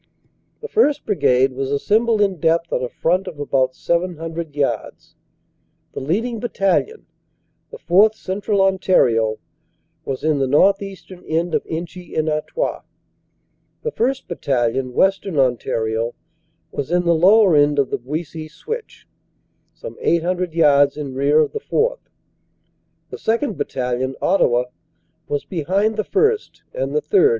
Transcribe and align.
"The 0.61 0.67
1st. 0.67 1.05
Brigade 1.05 1.53
was 1.53 1.69
assembled 1.69 2.21
in 2.21 2.39
depth 2.39 2.73
on 2.73 2.83
a 2.83 2.89
front 2.89 3.27
of 3.27 3.39
about 3.39 3.75
700 3.75 4.55
yards. 4.55 5.13
The 5.93 5.99
leading 5.99 6.39
Battalion, 6.39 7.05
the 7.69 7.77
4th. 7.77 8.15
Central 8.15 8.63
On 8.63 8.79
tario, 8.79 9.37
was 10.03 10.23
in 10.23 10.39
the 10.39 10.47
northeastern 10.47 11.23
end 11.25 11.53
of 11.53 11.63
Inchy 11.67 12.15
en 12.15 12.29
Artois. 12.29 12.81
The 13.83 13.91
1st. 13.91 14.27
Battalion, 14.27 14.93
Western 14.95 15.37
Ontario, 15.37 16.15
was 16.71 16.89
in 16.89 17.05
the 17.05 17.13
lower 17.13 17.55
end 17.55 17.77
of 17.77 17.91
the 17.91 17.99
Buissy 17.99 18.49
Switch, 18.49 19.07
some 19.71 19.97
eight 20.01 20.23
hundred 20.23 20.55
yards 20.55 20.97
in 20.97 21.13
rear 21.13 21.41
of 21.41 21.51
the 21.51 21.59
4th. 21.59 22.09
The 23.11 23.17
2nd. 23.17 23.55
Battalion, 23.55 24.15
Ottawa, 24.19 24.63
was 25.27 25.45
behind 25.45 25.95
the 25.95 26.03
1st. 26.03 26.63
and 26.73 26.95
the 26.95 27.03
3rd. 27.03 27.29